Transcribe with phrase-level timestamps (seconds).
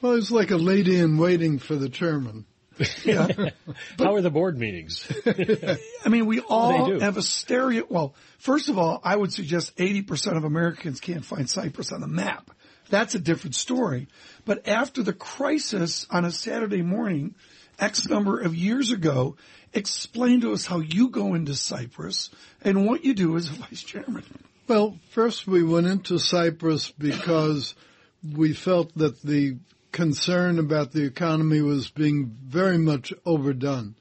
[0.02, 2.44] Well, he's like a lady in waiting for the chairman.
[3.04, 3.28] Yeah.
[3.98, 5.10] How are the board meetings?
[6.04, 7.84] I mean, we all have a stereo.
[7.88, 12.08] Well, first of all, I would suggest 80% of Americans can't find Cyprus on the
[12.08, 12.50] map.
[12.90, 14.08] That's a different story.
[14.44, 17.34] But after the crisis on a Saturday morning,
[17.78, 19.36] X number of years ago,
[19.72, 22.30] explain to us how you go into Cyprus
[22.62, 24.24] and what you do as a vice chairman.
[24.68, 27.74] Well, first we went into Cyprus because
[28.32, 29.56] we felt that the
[29.94, 33.94] concern about the economy was being very much overdone.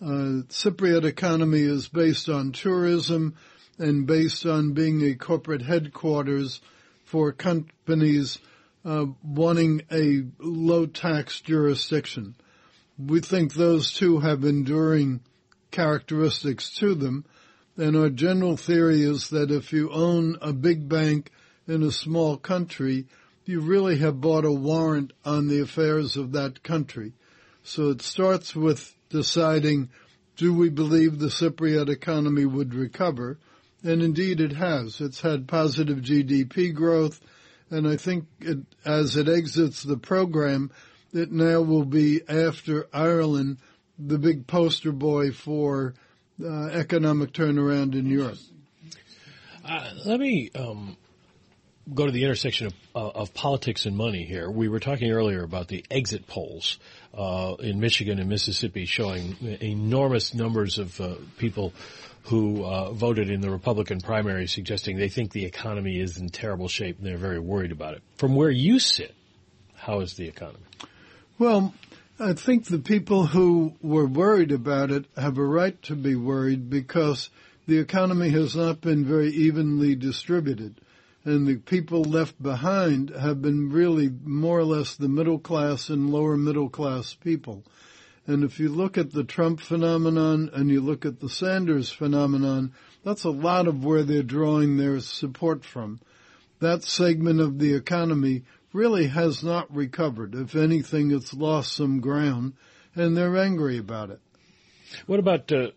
[0.00, 3.34] Uh, Cypriot economy is based on tourism
[3.76, 6.60] and based on being a corporate headquarters
[7.04, 8.38] for companies
[8.84, 12.36] uh, wanting a low tax jurisdiction.
[12.96, 15.20] We think those two have enduring
[15.72, 17.24] characteristics to them.
[17.76, 21.32] And our general theory is that if you own a big bank
[21.66, 23.06] in a small country,
[23.46, 27.12] you really have bought a warrant on the affairs of that country.
[27.62, 29.90] So it starts with deciding,
[30.36, 33.38] do we believe the Cypriot economy would recover?
[33.82, 35.00] And indeed it has.
[35.00, 37.20] It's had positive GDP growth.
[37.70, 40.70] And I think it, as it exits the program,
[41.12, 43.58] it now will be after Ireland,
[43.98, 45.94] the big poster boy for
[46.42, 48.38] uh, economic turnaround in Europe.
[49.64, 50.96] Uh, let me um,
[51.92, 54.50] go to the intersection of, uh, of politics and money here.
[54.50, 56.78] We were talking earlier about the exit polls
[57.16, 61.72] uh, in Michigan and Mississippi showing enormous numbers of uh, people
[62.24, 66.68] who uh, voted in the Republican primary suggesting they think the economy is in terrible
[66.68, 68.02] shape and they're very worried about it.
[68.16, 69.14] From where you sit,
[69.74, 70.64] how is the economy?
[71.38, 71.74] Well,
[72.18, 76.70] I think the people who were worried about it have a right to be worried
[76.70, 77.28] because
[77.66, 80.80] the economy has not been very evenly distributed.
[81.24, 86.10] And the people left behind have been really more or less the middle class and
[86.10, 87.64] lower middle class people.
[88.26, 92.72] And if you look at the Trump phenomenon and you look at the Sanders phenomenon,
[93.04, 96.00] that's a lot of where they're drawing their support from.
[96.60, 100.34] That segment of the economy really has not recovered.
[100.34, 102.54] If anything, it's lost some ground
[102.94, 104.20] and they're angry about it.
[105.06, 105.68] What about uh,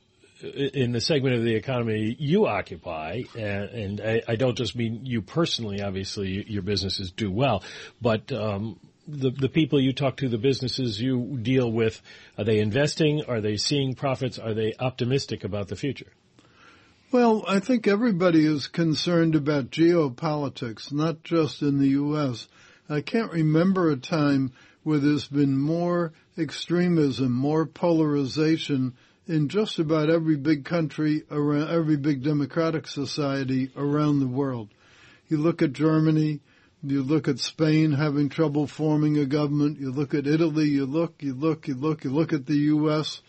[0.42, 5.06] in the segment of the economy you occupy, and, and I, I, don't just mean
[5.06, 7.64] you personally, obviously your businesses do well,
[8.02, 12.02] but um, the, the people you talk to, the businesses you deal with,
[12.38, 13.24] are they investing?
[13.28, 14.38] Are they seeing profits?
[14.38, 16.12] Are they optimistic about the future?
[17.12, 22.48] Well, I think everybody is concerned about geopolitics, not just in the U.S.
[22.90, 24.52] I can't remember a time
[24.84, 28.94] where there's been more extremism, more polarization
[29.28, 34.70] in just about every big country around, every big democratic society around the world.
[35.28, 36.40] You look at Germany,
[36.84, 41.22] you look at Spain having trouble forming a government, you look at Italy, you look,
[41.22, 43.22] you look, you look, you look at the U.S.,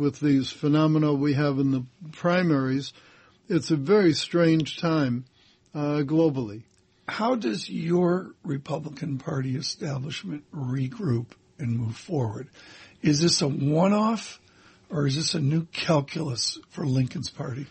[0.00, 2.94] with these phenomena we have in the primaries.
[3.50, 5.26] It's a very strange time
[5.74, 6.62] uh, globally.
[7.06, 11.26] How does your Republican Party establishment regroup
[11.58, 12.48] and move forward?
[13.02, 14.40] Is this a one-off
[14.90, 17.66] or is this a new calculus for Lincoln's party?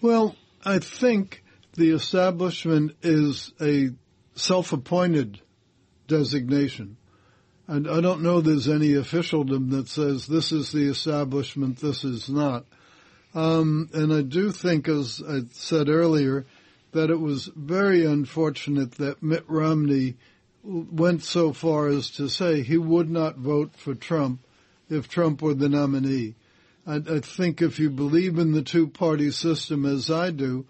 [0.00, 1.42] Well, I think
[1.74, 3.90] the establishment is a
[4.34, 5.40] self-appointed
[6.06, 6.96] designation.
[7.66, 12.28] And I don't know there's any officialdom that says this is the establishment, this is
[12.28, 12.66] not.
[13.34, 16.44] Um, and I do think, as I said earlier,
[16.92, 20.16] that it was very unfortunate that Mitt Romney
[20.62, 24.44] went so far as to say he would not vote for Trump
[24.90, 26.34] if Trump were the nominee.
[26.86, 30.66] I, I think if you believe in the two-party system as I do,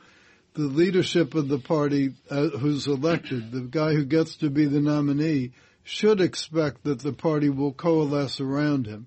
[0.54, 4.80] the leadership of the party uh, who's elected, the guy who gets to be the
[4.80, 5.52] nominee,
[5.84, 9.06] should expect that the party will coalesce around him.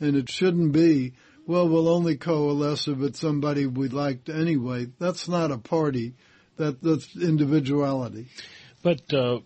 [0.00, 1.14] And it shouldn't be,
[1.46, 4.86] well, we'll only coalesce if it's somebody we liked anyway.
[4.98, 6.14] That's not a party.
[6.56, 8.28] That, that's individuality.
[8.82, 9.40] But, uh,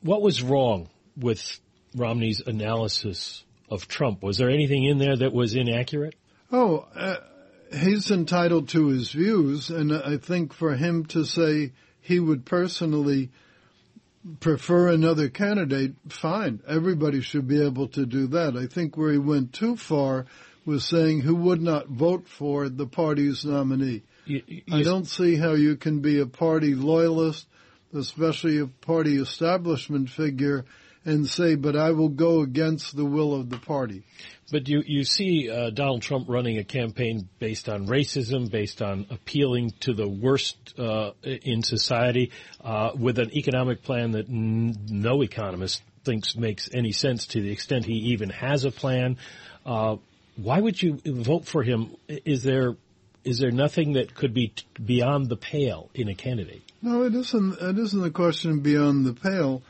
[0.00, 1.60] what was wrong with
[1.94, 4.22] Romney's analysis of Trump?
[4.22, 6.14] Was there anything in there that was inaccurate?
[6.52, 7.16] Oh, uh,
[7.72, 13.30] he's entitled to his views, and I think for him to say he would personally
[14.40, 16.60] prefer another candidate, fine.
[16.66, 18.56] Everybody should be able to do that.
[18.56, 20.26] I think where he went too far
[20.64, 24.02] was saying who would not vote for the party's nominee.
[24.24, 27.46] You, you, I don't see how you can be a party loyalist,
[27.94, 30.64] especially a party establishment figure,
[31.06, 34.02] and say, but I will go against the will of the party.
[34.50, 39.06] But you, you see uh, Donald Trump running a campaign based on racism, based on
[39.10, 42.32] appealing to the worst uh, in society,
[42.62, 47.50] uh, with an economic plan that n- no economist thinks makes any sense to the
[47.50, 49.16] extent he even has a plan.
[49.64, 49.96] Uh,
[50.36, 51.96] why would you vote for him?
[52.08, 52.76] Is there
[53.24, 56.62] is there nothing that could be t- beyond the pale in a candidate?
[56.80, 57.60] No, it isn't.
[57.60, 59.62] It isn't a question beyond the pale.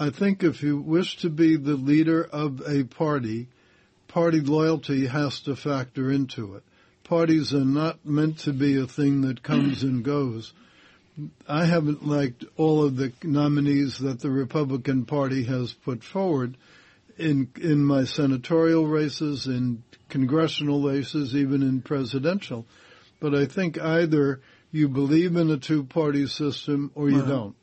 [0.00, 3.48] I think if you wish to be the leader of a party,
[4.08, 6.62] party loyalty has to factor into it.
[7.04, 10.54] Parties are not meant to be a thing that comes and goes.
[11.46, 16.56] I haven't liked all of the nominees that the Republican Party has put forward
[17.18, 22.64] in in my senatorial races, in congressional races, even in presidential.
[23.20, 24.40] But I think either
[24.72, 27.28] you believe in a two-party system or you Right.
[27.28, 27.56] don't.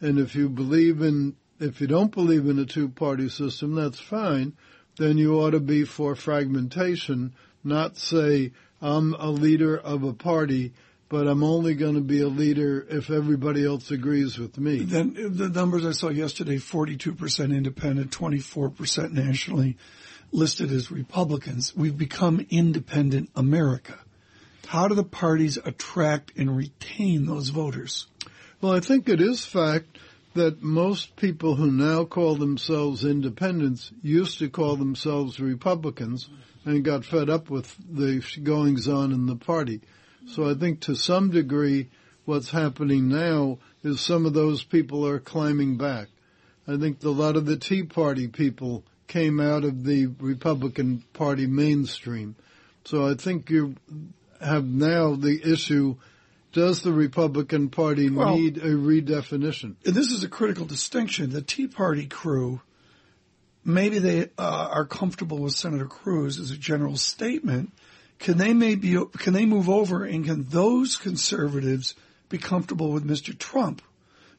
[0.00, 4.54] And if you believe in, if you don't believe in a two-party system, that's fine.
[4.96, 10.72] Then you ought to be for fragmentation, not say, I'm a leader of a party,
[11.08, 14.78] but I'm only going to be a leader if everybody else agrees with me.
[14.80, 19.76] Then the numbers I saw yesterday, 42% independent, 24% nationally
[20.32, 21.76] listed as Republicans.
[21.76, 23.98] We've become independent America.
[24.66, 28.06] How do the parties attract and retain those voters?
[28.60, 29.98] Well, I think it is fact
[30.34, 36.28] that most people who now call themselves independents used to call themselves Republicans
[36.64, 39.80] and got fed up with the goings on in the party.
[40.26, 41.90] So I think to some degree
[42.24, 46.08] what's happening now is some of those people are climbing back.
[46.66, 51.46] I think a lot of the Tea Party people came out of the Republican Party
[51.46, 52.36] mainstream.
[52.84, 53.74] So I think you
[54.40, 55.96] have now the issue
[56.52, 59.76] does the Republican Party Well- need a redefinition?
[59.84, 61.30] And this is a critical distinction.
[61.30, 62.60] The Tea Party crew,
[63.64, 67.72] maybe they uh, are comfortable with Senator Cruz as a general statement.
[68.18, 71.94] Can they maybe can they move over and can those conservatives
[72.28, 73.36] be comfortable with Mr.
[73.36, 73.82] Trump,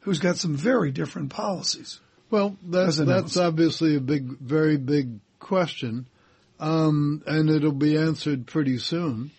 [0.01, 1.99] who's got some very different policies?
[2.29, 6.07] Well, that's that's obviously a big, very big question,
[6.59, 9.31] um, and it'll be answered pretty soon.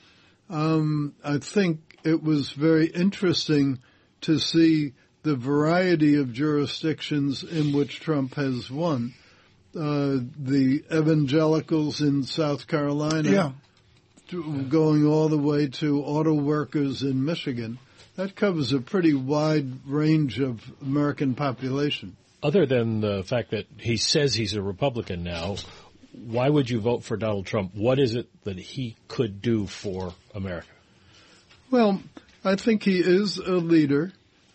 [0.51, 3.79] Um, I think it was very interesting
[4.23, 4.93] to see
[5.23, 9.15] the variety of jurisdictions in which Trump has won.
[9.75, 13.53] Uh, the evangelicals in South Carolina, Yeah.
[14.29, 17.79] to- going all the way to auto workers in Michigan.
[18.17, 22.17] That covers a pretty wide range of American population.
[22.43, 25.57] Other than the fact that he says he's a Republican now,
[26.13, 27.75] why would you vote for Donald Trump?
[27.75, 30.69] What is it that he could do for America?
[31.75, 32.01] Well,
[32.45, 34.13] I think he is a leader,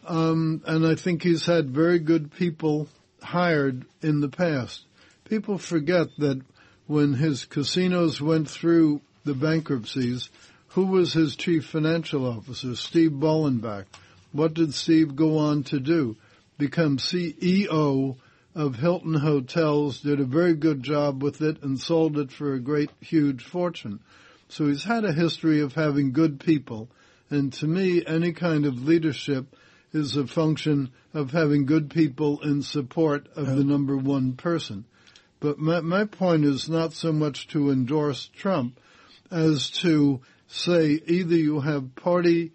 [0.07, 2.87] um, and I think he's had very good people
[3.21, 4.85] hired in the past.
[5.25, 6.41] People forget that
[6.87, 10.29] when his casinos went through the bankruptcies,
[10.69, 12.73] who was his chief financial officer?
[12.77, 13.87] Steve Bollenbach.
[14.31, 16.15] What did Steve go on to do?
[16.57, 18.15] Become CEO
[18.55, 22.61] of Hilton Hotels, did a very good job with it and sold it for a
[22.61, 23.99] great, huge fortune.
[24.47, 26.87] So he's had a history of having good people.
[27.29, 29.55] And to me, any kind of leadership
[29.93, 34.85] is a function of having good people in support of the number one person.
[35.39, 38.79] But my, my point is not so much to endorse Trump
[39.31, 42.51] as to say either you have parties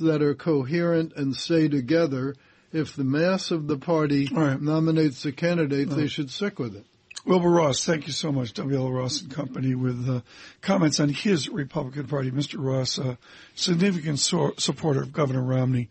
[0.00, 2.34] that are coherent and stay together.
[2.72, 4.60] If the mass of the party Right.
[4.60, 6.84] nominates a candidate, they should stick with it.
[7.26, 8.52] Wilbur Ross, thank you so much.
[8.54, 8.88] W.L.
[8.90, 10.20] Ross and Company with uh,
[10.60, 12.30] comments on his Republican Party.
[12.30, 12.54] Mr.
[12.58, 13.16] Ross, uh,
[13.56, 15.88] significant so- supporter of Governor Romney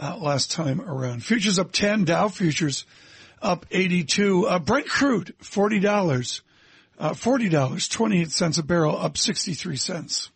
[0.00, 1.24] uh, last time around.
[1.24, 2.86] Futures up 10, Dow futures
[3.42, 4.46] up 82.
[4.46, 6.40] Uh, Brent crude, $40.
[6.98, 10.30] Uh, $40, 28 cents a barrel, up 63 cents.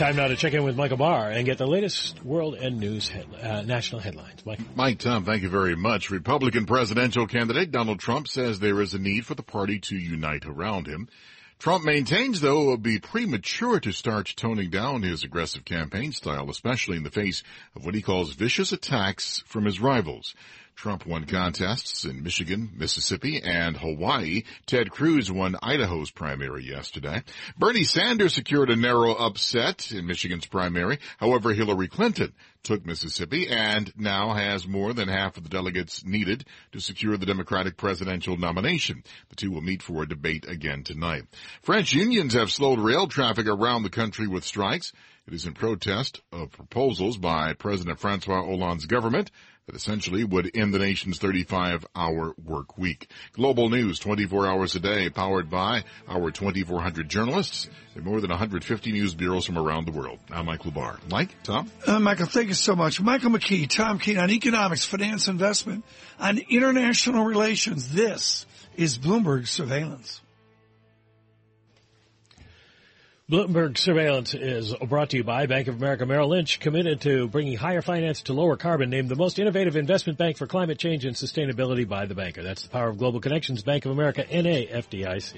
[0.00, 3.10] Time now to check in with Michael Barr and get the latest world and news
[3.10, 4.46] head, uh, national headlines.
[4.46, 4.60] Mike.
[4.74, 6.10] Mike Tom, thank you very much.
[6.10, 10.46] Republican presidential candidate Donald Trump says there is a need for the party to unite
[10.46, 11.10] around him.
[11.58, 16.48] Trump maintains, though, it would be premature to start toning down his aggressive campaign style,
[16.48, 17.42] especially in the face
[17.76, 20.34] of what he calls vicious attacks from his rivals.
[20.80, 24.44] Trump won contests in Michigan, Mississippi, and Hawaii.
[24.64, 27.22] Ted Cruz won Idaho's primary yesterday.
[27.58, 30.98] Bernie Sanders secured a narrow upset in Michigan's primary.
[31.18, 32.32] However, Hillary Clinton
[32.62, 37.26] took Mississippi and now has more than half of the delegates needed to secure the
[37.26, 39.04] Democratic presidential nomination.
[39.28, 41.24] The two will meet for a debate again tonight.
[41.60, 44.94] French unions have slowed rail traffic around the country with strikes.
[45.26, 49.30] It is in protest of proposals by President Francois Hollande's government
[49.70, 53.08] that essentially would end the nation's 35 hour work week.
[53.34, 58.92] Global news 24 hours a day powered by our 2400 journalists and more than 150
[58.92, 60.18] news bureaus from around the world.
[60.30, 60.98] I'm Michael Barr.
[61.08, 61.70] Mike, Tom?
[61.86, 63.00] Uh, Michael, thank you so much.
[63.00, 65.84] Michael McKee, Tom Keene on economics, finance, investment,
[66.18, 67.92] on international relations.
[67.92, 68.46] This
[68.76, 70.20] is Bloomberg Surveillance.
[73.30, 77.56] Bloomberg surveillance is brought to you by Bank of America Merrill Lynch, committed to bringing
[77.56, 81.14] higher finance to lower carbon, named the most innovative investment bank for climate change and
[81.14, 82.42] sustainability by the banker.
[82.42, 83.62] That's the power of global connections.
[83.62, 85.36] Bank of America, NA, FDIC.